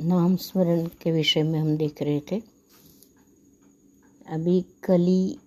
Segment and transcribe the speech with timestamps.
[0.00, 2.42] नाम स्मरण के विषय में हम देख रहे थे।
[4.28, 5.38] अभी कली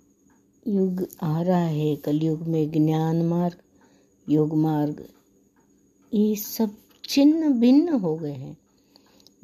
[0.67, 3.57] युग आ रहा है, कलयुग में ज्ञान मार्ग,
[4.29, 5.09] योग मार्ग,
[6.13, 6.77] ये सब
[7.09, 8.57] चिन्ह भिन्न हो गए हैं।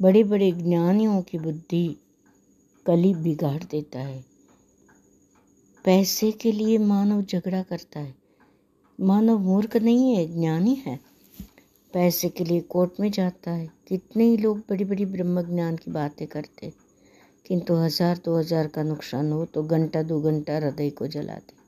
[0.02, 1.96] बड़े बड़े ज्ञानियों की बुद्धि
[2.86, 4.24] कली बिगाड़ देता है।
[5.84, 8.14] पैसे के लिए मानव झगड़ा करता है।
[9.00, 11.11] मानव मूर्ख नहीं है, ज्ञानी है।
[11.94, 15.90] पैसे के लिए कोर्ट में जाता है। कितने ही लोग बड़ी बड़ी ब्रह्म ज्ञान की
[15.90, 16.72] बातें करते।
[17.46, 21.60] किंतु हज़ार दो हज़ार का नुकसान हो तो घंटा दो घंटा हृदय को जलाते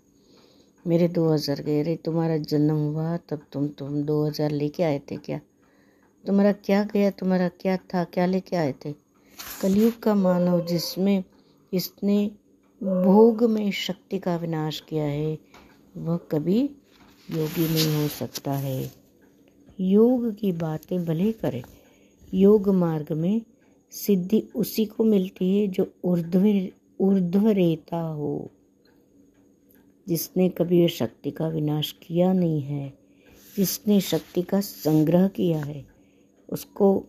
[0.85, 4.99] मेरे दो हज़ार गए रे तुम्हारा जन्म हुआ, तब तुम तुम दो हज़ार लेके आए
[5.11, 5.41] थे क्या?
[6.25, 8.93] तुम्हारा क्या गया, तुम्हारा क्या था, क्या लेके आए थे?
[9.63, 11.23] कलयुग का मानव जिसमें
[11.73, 12.27] इसने
[12.81, 15.39] भोग में शक्ति का विनाश किया है,
[15.97, 16.61] वह कभी
[17.29, 19.04] योगी नहीं हो सकता है।
[19.81, 21.63] योग की बातें भले करे।
[22.35, 23.43] योग मार्ग में
[23.91, 26.69] सिद्धि उसी को मिलती है जो ऊर्ध्व
[27.01, 28.51] ऊर्ध्व रेता हो।
[30.09, 32.99] जिसने कभी शक्ति का विनाश किया नहीं है,
[33.57, 35.87] जिसने शक्ति का संग्रह किया है,
[36.49, 37.07] उसको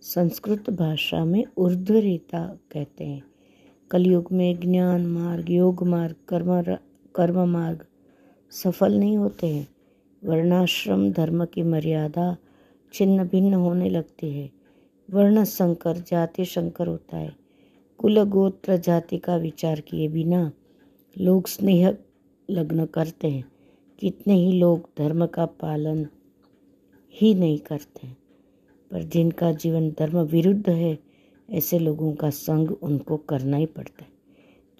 [0.00, 3.22] संस्कृत भाषा में ऊर्ध्व रेता कहते हैं।
[3.90, 6.62] कलयुग में ज्ञान मार्ग, योग मार्ग, कर्म
[7.14, 7.86] कर्म मार्ग
[8.50, 9.68] सफल नहीं होते हैं।
[10.24, 12.36] वर्णाश्रम धर्म की मर्यादा
[12.94, 14.50] छिन्न भिन्न होने लगती है।
[15.10, 17.36] वर्ण संकर जाति संकर होता है।
[17.98, 20.52] कुल गोत्र जाति का विचार किए बिना
[21.18, 21.96] लोग स्नेह
[22.50, 23.52] लग्न करते हैं।
[23.98, 26.06] कितने ही लोग धर्म का पालन
[27.14, 28.16] ही नहीं करते हैं,
[28.90, 30.98] पर जिनका जीवन धर्म विरुद्ध है,
[31.50, 34.10] ऐसे लोगों का संग उनको करना ही पड़ता है।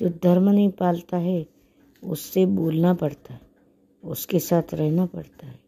[0.00, 1.46] जो धर्म नहीं पालता है,
[2.04, 3.49] उससे बोलना पड़ता है।
[4.04, 5.60] उसके साथ रहना पड़ता है।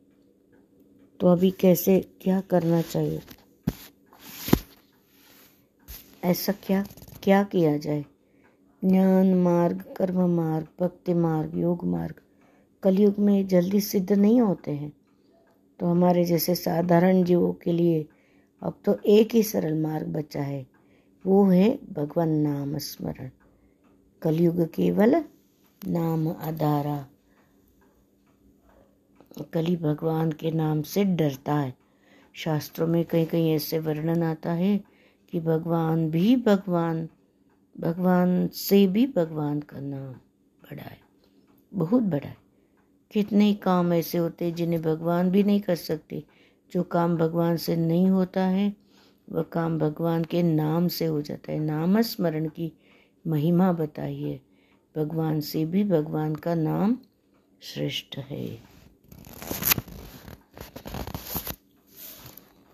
[1.21, 3.21] तो अभी कैसे, क्या करना चाहिए?
[6.25, 6.85] ऐसा क्या
[7.23, 8.05] क्या किया जाए?
[8.85, 12.15] ज्ञान मार्ग, कर्म मार्ग, भक्ति मार्ग, योग मार्ग,
[12.83, 14.92] कलयुग में जल्दी सिद्ध नहीं होते हैं।
[15.81, 18.09] तो हमारे जैसे साधारण जीवों के लिए
[18.63, 20.67] अब तो एक ही सरल मार्ग बचा है।
[21.27, 23.31] वो है भगवान नाम स्मरण
[24.23, 25.25] कलयुग केवल
[25.89, 27.07] नाम आधारा।
[29.42, 31.75] कली भगवान के नाम से डरता है।
[32.35, 34.77] शास्त्रों में कहीं कहीं ऐसे वर्णन आता है
[35.33, 37.08] कि भगवान भी भगवान
[37.80, 40.13] भगवान से भी भगवान का नाम
[40.63, 40.98] बड़ा है,
[41.73, 42.36] बहुत बड़ा है।
[43.11, 46.23] कितने काम ऐसे होते हैं जिन्हें भगवान भी नहीं कर सकते।
[46.73, 48.73] जो काम भगवान से नहीं होता है,
[49.29, 52.73] वह काम भगवान के नाम से हो जाता है। नाम स्मरण की
[53.27, 54.41] महिमा बताइए
[54.95, 56.98] भगवान से भी भगवान का नाम
[57.63, 58.47] श्रेष्ठ है।